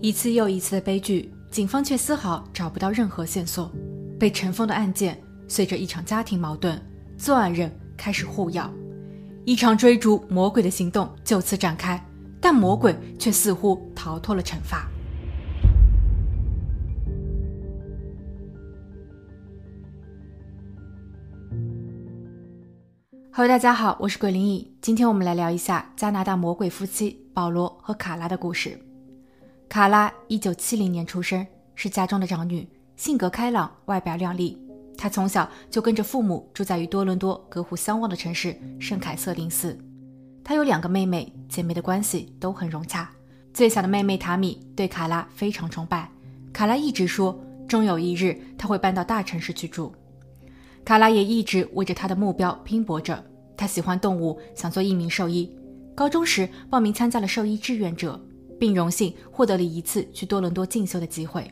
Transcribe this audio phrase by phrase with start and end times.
[0.00, 3.68] 一次又一次的悲剧，警方却丝毫找不到任何线索。
[4.16, 6.80] 被尘封的案件，随着一场家庭矛盾，
[7.16, 8.72] 作案人开始互咬，
[9.44, 12.00] 一场追逐魔鬼的行动就此展开。
[12.40, 14.88] 但魔鬼却似乎逃脱了惩罚。
[23.32, 28.78] Hello，大家好，我是鬼灵异，今天我们来聊一下加拿大魔鬼夫妻保罗和卡拉的故事。
[29.68, 34.56] 卡拉一九七零年出生，是家中的长女，性格开朗，外表靓丽。
[34.96, 39.78] 她从小就跟着父母住在与多伦多隔湖相望的城市圣凯瑟琳斯。
[40.42, 43.10] 她有两个妹妹，姐妹的关系都很融洽。
[43.52, 46.10] 最小的妹妹塔米对卡拉非常崇拜，
[46.50, 47.38] 卡拉一直说，
[47.68, 49.92] 终有一日她会搬到大城市去住。
[50.82, 53.22] 卡拉也一直为着她的目标拼搏着。
[53.54, 55.54] 她喜欢动物，想做一名兽医。
[55.94, 58.18] 高中时报名参加了兽医志愿者。
[58.58, 61.50] 并荣幸获得了一次去多伦多进修的机会。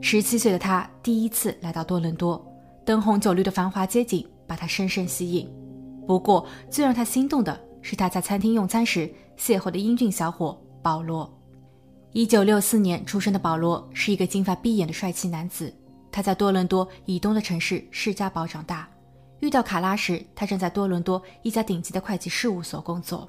[0.00, 2.44] 十七岁的他第一次来到多伦多，
[2.84, 5.48] 灯红酒绿的繁华街景把他深深吸引。
[6.06, 11.30] 不过，最让他心动的是他在餐厅用餐时邂逅的英俊小伙保罗。
[12.12, 15.72] 一九六四年出生的保罗是一个金发碧眼的帅气男子。
[16.10, 18.88] 他在多伦多以东的城市世家堡长大。
[19.38, 23.28] 遇到卡拉时，他正在多伦多一家顶级的会计事务所工作。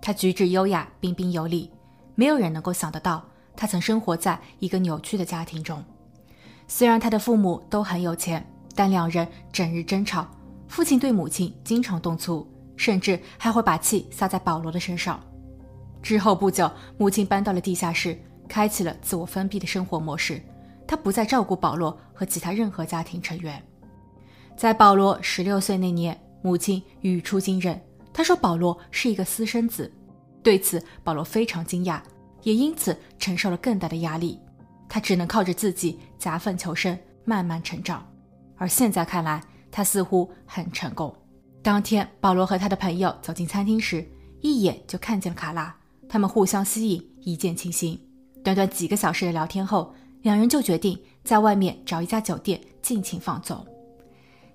[0.00, 1.68] 他举止优雅，彬彬有礼。
[2.14, 3.24] 没有人能够想得到，
[3.56, 5.82] 他曾生活在一个扭曲的家庭中。
[6.68, 10.26] 虽然他的父母都很有钱，但两人整日争吵，
[10.68, 12.46] 父亲对母亲经常动粗，
[12.76, 15.22] 甚至还会把气撒在保罗的身上。
[16.02, 20.42] 之后不久，母亲搬到了地下室，开启了自我封闭的生活模式。
[20.86, 23.62] 她不再照顾保罗和其他任何家庭成员。
[24.56, 27.80] 在保罗十六岁那年，母亲语出惊人，
[28.12, 29.90] 她说保罗是一个私生子。
[30.42, 32.00] 对此，保罗非常惊讶，
[32.42, 34.38] 也因此承受了更大的压力。
[34.88, 38.06] 他只能靠着自己夹缝求生，慢慢成长。
[38.56, 41.14] 而现在看来，他似乎很成功。
[41.62, 44.06] 当天，保罗和他的朋友走进餐厅时，
[44.40, 45.74] 一眼就看见了卡拉，
[46.08, 47.98] 他们互相吸引，一见倾心。
[48.44, 53.64] 短短几个小时的聊天后，两人就决定在外面找一家酒店尽情放纵。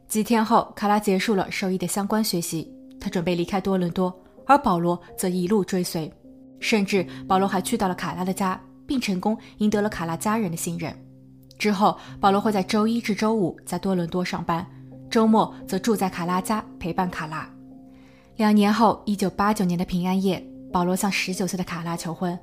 [0.07, 4.13] 几天后，卡拉结束了兽医的相关学习，他准备离开多伦多。
[4.47, 6.11] 而保罗则一路追随，
[6.59, 10.91] 甚至保罗还去到了卡拉的家，并成功赢得了卡拉家人的信任。
[11.59, 14.65] 之后，保罗会在周一至周五在多伦多上班，
[15.09, 17.49] 周末则住在卡拉家陪伴卡拉。
[18.37, 22.37] 两年后，一九八九年的平安夜，保罗向十九岁的卡拉求婚，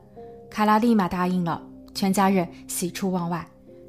[0.51, 1.63] 卡拉立马答应了，
[1.95, 3.47] 全家人喜出望外。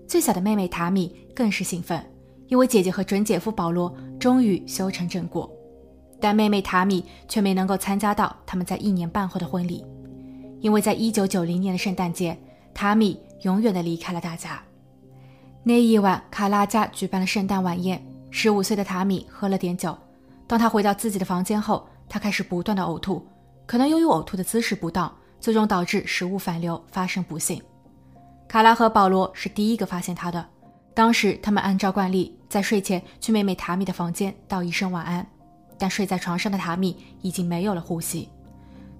[0.07, 1.99] 最小的妹妹塔米更是兴奋，
[2.47, 5.51] 因为姐姐和准姐夫保罗终于修成正果。
[6.19, 9.85] 但妹妹塔米却没能够参加到他们在一年半后的婚礼，
[10.61, 12.37] 因为在一九九零年的圣诞节，
[12.73, 14.61] 塔米永远的离开了大家。
[15.63, 19.97] 那一晚，卡拉家举办了圣诞晚宴，十五岁的塔米喝了点酒。
[20.47, 23.25] 当他回到自己的房间后，他开始不断的呕吐，
[23.65, 27.61] 可能由于呕吐的姿势不当，最终导致食物反流，发生不幸。
[28.47, 30.45] 卡拉和保罗是第一个发现他的，
[30.93, 35.27] 当时他们按照惯例在睡前去妹妹塔米的房间道一声晚安。
[35.77, 38.29] 但睡在床上的塔米已经没有了呼吸。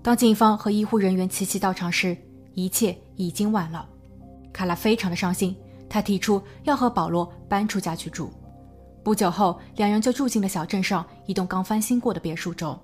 [0.02, 2.16] 当警方和医护人员齐齐到场时，
[2.54, 3.88] 一切已经晚了。
[4.54, 5.56] 卡拉非常的伤心，
[5.90, 8.32] 他提出要和保罗搬出家去住。
[9.04, 12.80] 不久后，两人就住进了小镇上一栋刚翻新过的别墅中。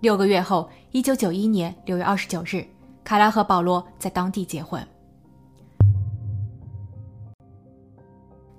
[0.00, 2.66] 六个月后，一九九一年六月二十九日，
[3.04, 4.84] 卡拉和保罗在当地结婚。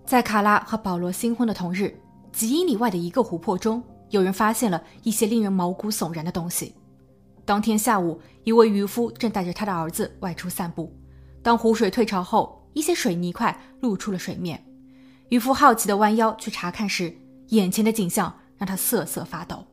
[0.06, 1.98] 在卡拉和保罗新婚的同日，
[2.32, 3.84] 几英里外的一个湖泊中。
[4.14, 6.76] 有人发现了一些令人毛骨悚然的东西。
[7.44, 10.96] 当天下午，一位渔夫正带着他的儿子外出散步。
[11.42, 14.64] 当湖水退潮后，一些水泥块露出了水面。
[15.30, 17.12] 渔夫好奇地弯腰去查看时，
[17.48, 19.66] 眼前的景象让他瑟瑟发抖。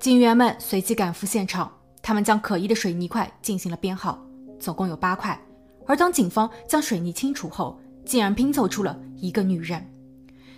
[0.00, 1.70] 警员们随即赶赴现场，
[2.00, 4.18] 他们将可疑的水泥块进行了编号，
[4.58, 5.38] 总共有八块。
[5.86, 9.86] 而当警方将水泥清除后，竟然拼凑出了一个女人。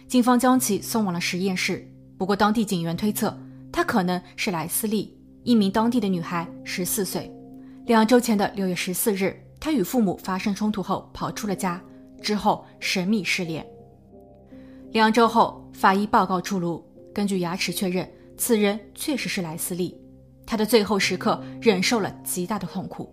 [0.06, 1.90] 警方将其送往了实验室。
[2.16, 3.36] 不过，当地警员推测，
[3.72, 7.30] 她可能是莱斯利，一名当地的女孩，十四岁。
[7.86, 11.82] 两周前的六月十四日，她与父母发生冲突后跑出了家，
[12.22, 13.66] 之后神秘失联。
[14.90, 16.82] 两周后，法医报告出炉，
[17.12, 20.00] 根据牙齿确认，此人确实是莱斯利。
[20.46, 23.12] 他的最后时刻忍受了极大的痛苦。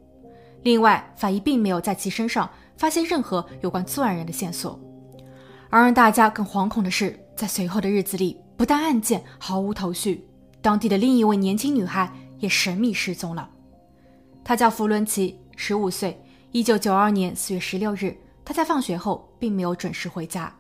[0.62, 2.48] 另外，法医并没有在其身上
[2.78, 4.80] 发现任何有关作案人的线索。
[5.70, 8.38] 而让大家更惶恐的是，在随后的日子里。
[8.62, 10.24] 不但案件毫无头绪，
[10.62, 13.50] 当地的另一位年轻女孩也神秘失踪了。
[14.44, 18.16] 她叫弗伦奇，十五岁，一九九二年四月十六日，
[18.46, 20.56] 她在放学后并没有准时回家。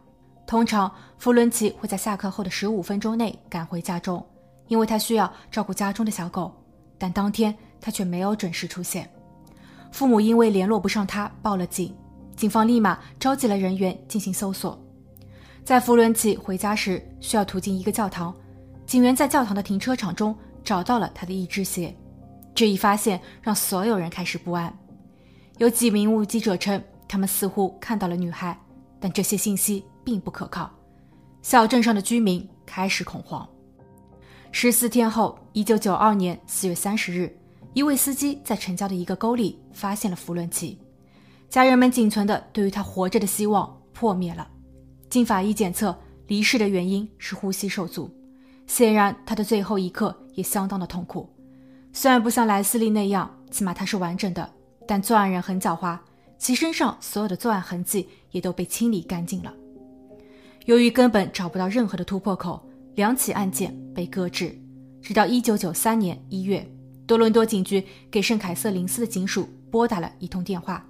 [0.47, 4.25] 通常，弗伦奇会在下课后的十五分钟内赶回家中，
[4.67, 6.51] 因为他需要照顾家中的小狗。
[6.97, 9.07] 但当天他却没有准时出现。
[9.91, 11.95] 父母因为联络不上他，报了警。
[12.35, 14.83] 警方立马召集了人员进行搜索。
[15.63, 18.35] 在弗伦奇回家时，需要途经一个教堂，
[18.85, 21.95] 警员在教堂的停车场中找到了他的一只鞋。
[22.53, 24.75] 这一发现让所有人开始不安。
[25.59, 28.59] 有几名目击者称，他们似乎看到了女孩，
[28.99, 30.69] 但这些信息并不可靠。
[31.41, 33.47] 小镇上的居民开始恐慌。
[34.51, 37.33] 十四天后，一九九二年四月三十日，
[37.73, 40.77] 一位司机在城郊的一个沟里发现了弗伦奇，
[41.49, 44.47] 家人们仅存的对于他活着的希望破灭了。
[45.11, 45.93] 经法医检测，
[46.27, 48.09] 离世的原因是呼吸受阻，
[48.65, 51.29] 显然他的最后一刻也相当的痛苦。
[51.91, 54.49] 虽然不像莱斯利那样，起码他是完整的。
[54.87, 55.99] 但作案人很狡猾，
[56.37, 59.53] 其身上所有的作案痕迹也都被清理干净了。
[60.63, 62.65] 由于根本找不到任何的突破口，
[62.95, 64.57] 两起案件被搁置。
[65.01, 66.65] 直到1993年1月，
[67.05, 70.85] 多伦多警局给圣凯瑟琳斯的警署拨打了一通电话，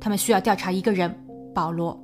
[0.00, 1.12] 他们需要调查一个人——
[1.52, 2.00] 保罗，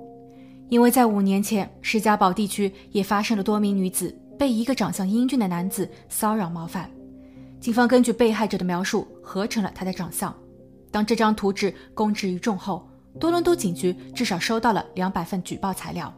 [0.70, 6.88] 因为在五年前，施加堡地区也发生了多名女子被一个长相英俊的男子骚扰冒犯。
[7.60, 10.34] 警方根据被害者的描述合成了他的长相。
[10.92, 12.88] 当这张图纸公之于众后，
[13.18, 16.12] 多伦多警局至少收到了两百份举报材料。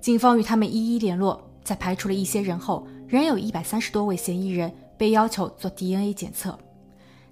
[0.00, 6.56] 警方与他们一一联络，在排除了一些人后，仍有一百三十多位嫌疑人被要求做 DNA 检测。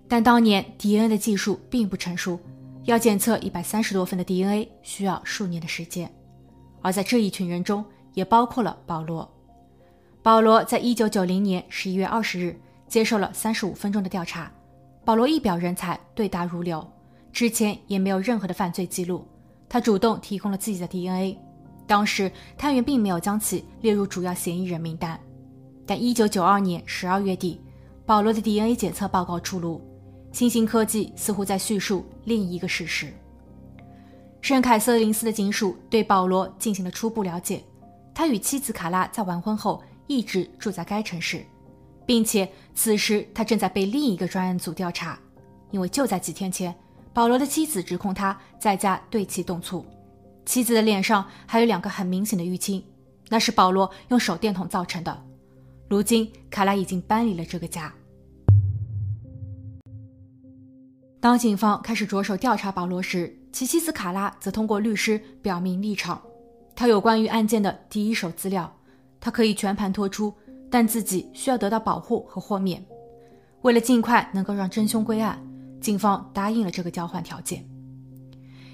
[0.09, 2.39] 但当年 DNA 的技术并不成熟，
[2.85, 6.13] 要检测一百三十多份的 DNA 需要数年的时间。
[6.83, 9.27] 而在这一群人中，也包括了保罗。
[10.23, 14.53] 保罗在一九九零年十一月二十日接受了三十五分钟的调查。
[15.05, 16.87] 保罗一表人才，对答如流，
[17.33, 19.27] 之前也没有任何的犯罪记录。
[19.69, 21.39] 他主动提供了自己的 DNA。
[21.87, 25.19] 当时探员并没有将其列入主要嫌疑人名单。
[25.85, 27.61] 但1992年12月底，
[28.07, 29.81] 保罗的 DNA 检测报告出炉，
[30.31, 33.13] 新兴科技似乎在叙述另一个事实。
[34.43, 37.63] 圣凯瑟琳斯的警署对保罗进行了初步了解，
[38.13, 41.43] 他与妻子卡拉在完婚后一直住在该城市。
[42.05, 45.17] 并且此时他正在被另一个专案组调查，
[45.71, 46.75] 因为就在几天前，
[47.15, 49.87] 保罗的妻子指控他在家对其动粗，
[50.45, 52.85] 妻子的脸上还有两个很明显的淤青，
[53.29, 55.25] 那是保罗用手电筒造成的。
[55.89, 57.95] 如今卡拉已经搬离了这个家。
[61.21, 66.21] 当警方开始着手调查保罗时，其妻子卡拉则通过律师表明立场，
[66.75, 68.75] 他有关于案件的第一手资料，
[69.21, 70.33] 他可以全盘托出。
[70.71, 72.83] 但自己需要得到保护和豁免。
[73.61, 75.39] 为了尽快能够让真凶归案，
[75.83, 77.63] 警方答应了这个交换条件。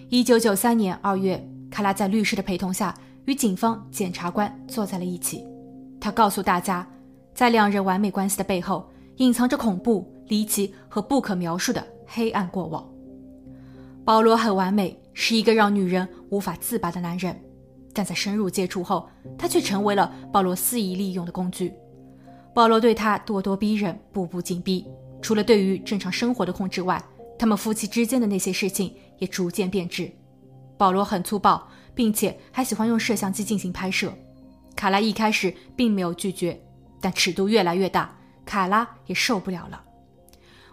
[0.08, 2.94] 一九九三年二月，卡拉在律师的陪同下
[3.24, 5.44] 与警方检察官坐在了一起。
[6.00, 6.88] 他告诉大家，
[7.34, 12.88] 在两人完美关系的背后，隐藏着恐怖、离奇和不可描述的黑暗过往。
[14.08, 17.38] 保罗很完美，是一个让女人无法自拔的男人，
[17.92, 19.06] 但在深入接触后，
[19.36, 21.74] 他却成为了保罗肆意利用的工具。
[22.54, 24.86] 保罗对他咄咄逼人，步步紧逼。
[25.20, 26.98] 除了对于正常生活的控制外，
[27.38, 30.10] 他们夫妻之间的那些事情也逐渐变质。
[30.78, 34.10] 保罗很粗暴，并且还喜欢用摄像机进行拍摄。
[34.74, 36.58] 卡拉一开始并没有拒绝，
[36.98, 39.84] 但尺度越来越大，卡拉也受不了了。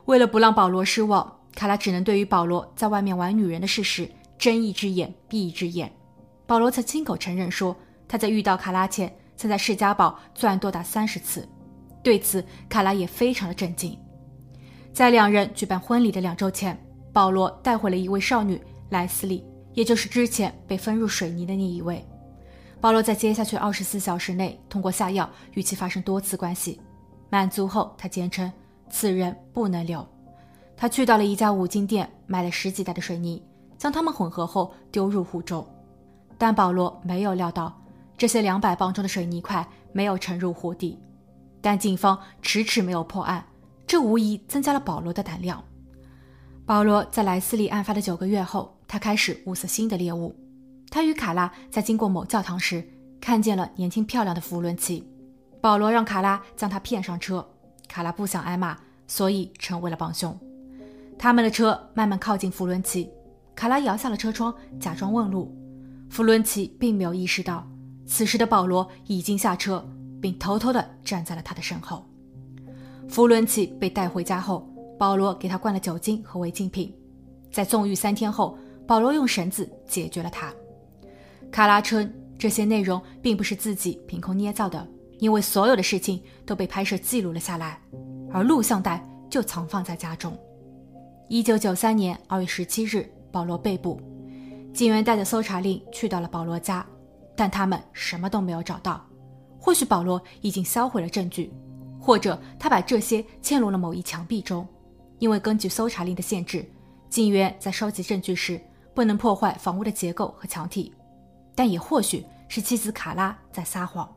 [0.05, 4.07] 为了不让保罗失望，卡拉只能对于保罗在外面玩女人的事实
[4.37, 5.91] 睁一只眼闭一只眼。
[6.45, 7.75] 保罗曾亲口承认说，
[8.07, 11.47] 他在遇到卡拉前曾在世家堡作案多达三十次。
[12.03, 13.97] 对此，卡拉也非常的震惊。
[14.93, 16.77] 在两人举办婚礼的两周前，
[17.11, 19.43] 保罗带回了一位少女莱斯利，
[19.73, 22.05] 也就是之前被分入水泥的那一位。
[22.79, 26.79] 保罗在接下去二十四小时内通过下药与其发生多次关系，
[27.29, 28.51] 满足后，他坚称
[28.89, 30.07] 此人不能留。
[30.77, 33.41] 他去到了一家五金店，买了十几袋的水泥，
[33.77, 35.65] 将它们混合后丢入湖中。
[36.37, 37.81] 但保罗没有料到，
[38.17, 40.99] 这些两百磅重的水泥块没有沉入湖底。
[41.61, 43.45] 但警方迟迟没有破案，
[43.87, 45.63] 这无疑增加了保罗的胆量。
[46.65, 50.35] 保罗在莱斯利案发的九个月后，他开始物色新的猎物。
[50.91, 52.87] 他与卡拉在经过某教堂时，
[53.21, 55.09] 看见了年轻漂亮的弗伦奇。
[55.61, 57.47] 保罗让卡拉将他骗上车，
[57.87, 58.77] 卡拉不想挨骂，
[59.07, 60.37] 所以成为了帮凶。
[61.17, 63.09] 他们的车慢慢靠近弗伦奇，
[63.55, 65.55] 卡拉摇下了车窗，假装问路。
[66.09, 67.67] 弗伦奇并没有意识到，
[68.05, 69.85] 此时的保罗已经下车。
[70.21, 72.03] 并偷偷地站在了他的身后。
[73.07, 74.67] 弗伦奇被带回家后，
[74.97, 76.91] 保罗给他灌了酒精和违禁品。
[77.51, 78.57] 在纵欲三天后，
[78.87, 80.51] 保罗用绳子解决了他。
[81.51, 84.87] 卡拉称这些内容并不是自己凭空捏造的，
[85.19, 87.79] 因为所有的事情都被拍摄记录了下来，
[88.31, 90.35] 而录像带就藏放在家中。
[91.27, 93.99] 一九九三年二月十七日，保罗被捕，
[94.71, 96.85] 警员带着搜查令去到了保罗家，
[97.35, 99.03] 但他们什么都没有找到。
[99.59, 101.51] 或许保罗已经销毁了证据，
[101.99, 104.67] 或者他把这些嵌入了某一墙壁中，
[105.17, 106.63] 因为根据搜查令的限制，
[107.09, 108.61] 警员在收集证据时
[108.93, 110.93] 不能破坏房屋的结构和墙体。
[111.55, 114.07] 但也或许是妻子卡拉在撒谎。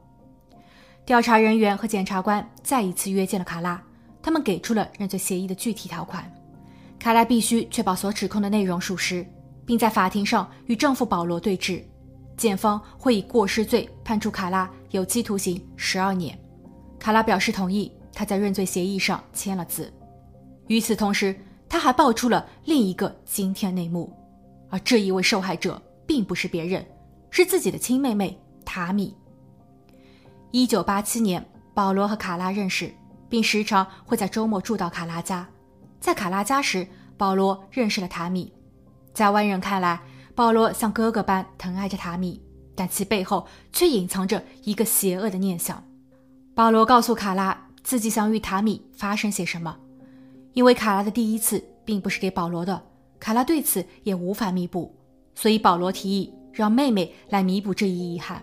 [1.06, 3.82] 调查人员和检察官再一次约见了卡拉，
[4.20, 6.30] 他们给出了认罪协议的具体条款。
[6.99, 9.25] 卡拉必须确保所指控的内容属实，
[9.64, 11.85] 并在法庭上与丈夫保罗对质。
[12.37, 16.38] 检方会以过失罪判处卡拉有期徒刑十二年。
[16.99, 19.93] 卡拉表示同意，他在认罪协议上签了字。
[20.67, 21.35] 与此同时，
[21.69, 24.12] 他还爆出了另一个惊天内幕，
[24.69, 26.85] 而这一位受害者并不是别人。
[27.31, 29.14] 是自己的亲妹妹塔米。
[30.50, 32.90] 一九八七年，保罗和卡拉认识，
[33.28, 35.47] 并时常会在周末住到卡拉家。
[36.00, 36.87] 在卡拉家时，
[37.17, 38.52] 保罗认识了塔米。
[39.12, 40.00] 在外人看来，
[40.35, 42.40] 保罗像哥哥般疼爱着塔米，
[42.75, 45.83] 但其背后却隐藏着一个邪恶的念想。
[46.55, 49.76] 保罗告诉卡拉，自己想与塔米发生些什么，
[50.52, 52.83] 因为卡拉的第一次并不是给保罗的，
[53.19, 54.95] 卡拉对此也无法弥补，
[55.35, 56.33] 所以保罗提议。
[56.50, 58.43] 让妹妹来弥补这一遗憾。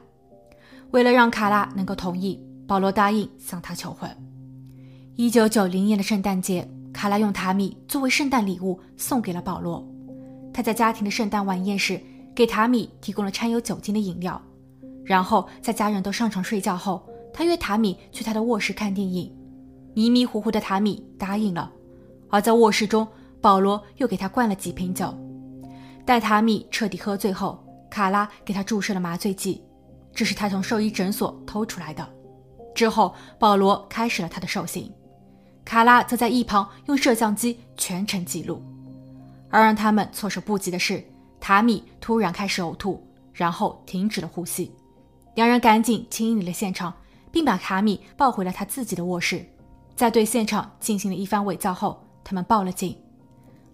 [0.91, 4.09] 为了让卡拉能够同意，保罗答应向她求婚。
[5.17, 9.85] 一九九零年的圣诞节，卡拉用塔米作为圣诞礼物送给了保罗。
[10.53, 12.01] 他在家庭的圣诞晚宴时，
[12.33, 14.41] 给塔米提供了掺有酒精的饮料。
[15.03, 19.29] 然后在家人都上床睡觉后，他约塔米去他的卧室看电影。
[19.93, 21.69] 迷迷糊糊的塔米答应了。
[22.29, 23.05] 而在卧室中，
[23.41, 25.13] 保罗又给他灌了几瓶酒。
[26.05, 27.61] 待塔米彻底喝醉后，
[27.91, 29.61] 卡拉给他注射了麻醉剂，
[30.13, 32.07] 这是他从兽医诊所偷出来的。
[32.73, 34.89] 之后，保罗开始了他的兽刑，
[35.65, 38.61] 卡拉则在一旁用摄像机全程记录。
[39.49, 41.03] 而让他们措手不及的是，
[41.39, 44.71] 塔米突然开始呕吐，然后停止了呼吸。
[45.33, 46.93] 两人赶紧清理了现场，
[47.31, 49.45] 并把卡米抱回了他自己的卧室。
[49.95, 52.95] 在对现场进行了一番伪造后，他们报了警。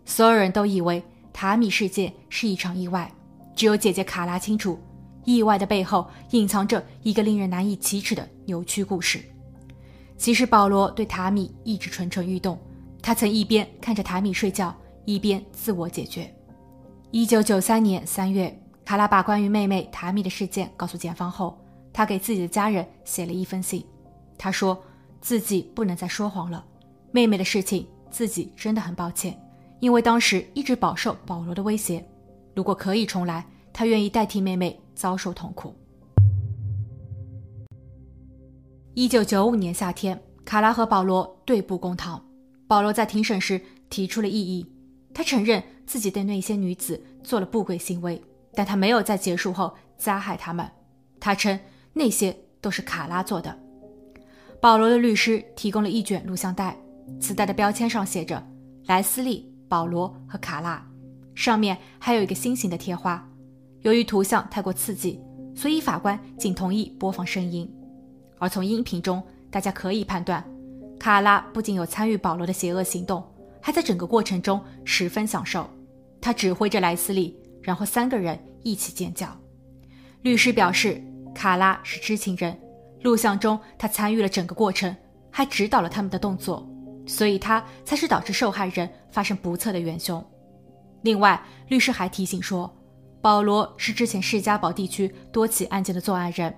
[0.05, 3.11] 所有人都以为塔米事件是一场意外。
[3.55, 4.79] 只有姐姐卡拉清楚，
[5.25, 9.23] 意外的背后隐藏着一个令人难以启齿的扭曲故事。
[10.21, 12.55] 其实保罗对塔米一直蠢蠢欲动，
[13.01, 14.71] 他曾一边看着塔米睡觉，
[15.03, 16.31] 一边自我解决。
[17.09, 21.57] 一九九三年三月，卡拉把关于妹妹塔米的事件告诉检方后，
[21.91, 23.83] 他给自己的家人写了一封信。
[24.37, 24.79] 他说
[25.21, 26.63] 自己不能再说谎了，
[27.11, 29.35] 妹妹的事情自己真的很抱歉，
[29.79, 32.07] 因为当时一直饱受保罗的威胁。
[32.53, 35.75] 如果可以重来，他愿意代替妹妹遭受痛苦。
[38.93, 42.21] 一九九五年夏天，卡拉和保罗对簿公堂。
[42.67, 44.69] 保罗在庭审时提出了异议，
[45.13, 48.21] 他承认自己对那些女子做了不轨行为，
[48.53, 50.69] 但他没有在结束后加害他们。
[51.21, 51.57] 他称
[51.93, 53.57] 那些都是卡拉做的。
[54.59, 56.77] 保罗的律师提供了一卷录像带，
[57.17, 58.45] 磁带的标签上写着
[58.87, 60.85] “莱斯利、保罗和卡拉”。
[61.33, 63.25] 上面还有一个心形的贴花，
[63.83, 65.17] 由于图像太过刺激，
[65.55, 67.73] 所以法官仅同意播放声音。
[68.41, 69.21] 而从音频中，
[69.51, 70.43] 大家可以判断，
[70.99, 73.23] 卡拉不仅有参与保罗的邪恶行动，
[73.61, 75.69] 还在整个过程中十分享受。
[76.19, 79.27] 他指挥着莱斯利，然后三个人一起尖叫。
[80.23, 80.99] 律师表示，
[81.35, 82.59] 卡拉是知情人，
[83.03, 84.95] 录像中他参与了整个过程，
[85.29, 86.67] 还指导了他们的动作，
[87.05, 90.23] 所以他才是导致受害人发生不测的元凶。
[91.03, 92.75] 另外，律师还提醒说，
[93.21, 96.51] 保罗是之前士嘉堡地区多起案件的作案人，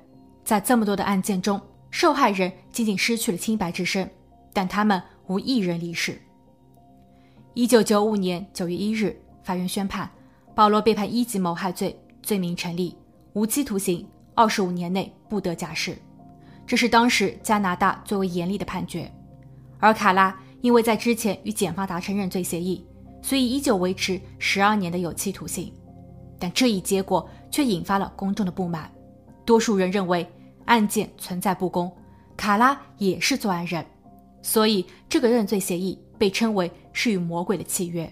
[0.45, 1.59] 在这么多的案件中，
[1.93, 4.09] 受害人仅仅失去了清白之身，
[4.51, 6.19] 但他们无一人离世。
[7.53, 10.09] 一九九五年九月一日，法院宣判，
[10.55, 12.97] 保罗被判一级谋害罪，罪名成立，
[13.33, 15.95] 无期徒刑，二十五年内不得假释。
[16.65, 19.09] 这是当时加拿大最为严厉的判决。
[19.77, 22.83] 而卡拉因为在之前与检方达成认罪协议。
[23.21, 25.71] 所以依旧维持十二年的有期徒刑，
[26.39, 28.91] 但这一结果却引发了公众的不满。
[29.45, 30.27] 多数人认为
[30.65, 31.91] 案件存在不公，
[32.35, 33.85] 卡拉也是作案人，
[34.41, 38.11] 所以这个认罪协议被称为是与魔鬼的契约。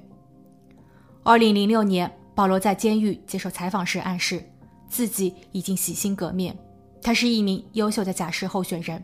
[1.23, 4.43] 二零零六年，保罗在监狱接受采访时暗示
[4.89, 6.57] 自己已经洗心革面，
[7.01, 9.03] 他是一名优秀的假释候选人，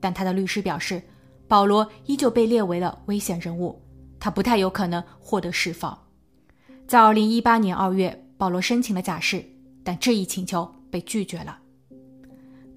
[0.00, 1.02] 但他的律师表示，
[1.46, 3.80] 保罗依旧被列为了危险人物。
[4.18, 5.98] 他不太有可能获得释放。
[6.86, 9.44] 在二零一八年二月，保罗申请了假释，
[9.82, 11.58] 但这一请求被拒绝了。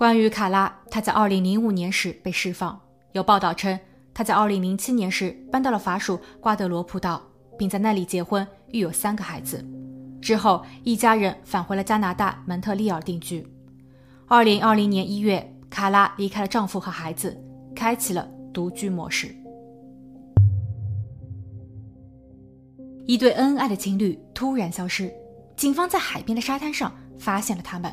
[0.04, 2.78] 关于卡拉，他在二零零五年时被释放。
[3.14, 3.80] 有报道称，
[4.14, 7.22] 他在二零零七年时搬到了法属瓜德罗普岛，
[7.58, 9.66] 并在那里结婚，育有三个孩子。
[10.22, 13.48] 之后，一家人返回了加拿大蒙特利尔定居。
[14.28, 17.42] 二零二零年一月，卡拉离开了丈夫和孩子，
[17.74, 19.34] 开启了独居模式。
[23.06, 25.10] 一对恩爱的情侣突然消失，
[25.56, 27.90] 警方在海边的沙滩上发现了他们。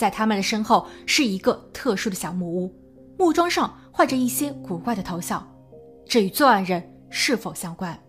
[0.00, 2.74] 在他们的身后是一个特殊的小木屋，
[3.18, 5.46] 木桩上画着一些古怪的头像，
[6.06, 8.00] 这与作案人是否相关？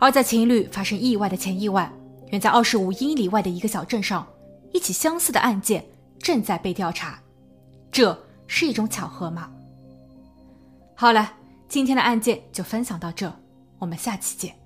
[0.00, 1.92] 而在情侣发生意外的前一晚，
[2.32, 4.26] 远在二十五英里外的一个小镇上，
[4.72, 5.84] 一起相似的案件
[6.18, 7.22] 正在被调查，
[7.92, 9.48] 这是一种巧合吗？
[10.96, 11.34] 好了，
[11.68, 13.32] 今天的案件就分享到这，
[13.78, 14.59] 我们下期见。